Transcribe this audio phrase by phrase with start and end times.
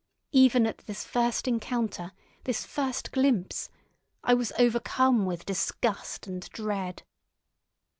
[0.31, 2.11] Even at this first encounter,
[2.45, 3.69] this first glimpse,
[4.23, 7.03] I was overcome with disgust and dread.